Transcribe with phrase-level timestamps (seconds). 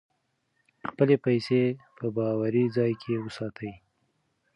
[0.89, 1.63] خپلې پیسې
[1.97, 3.71] په باوري ځای کې وساتئ.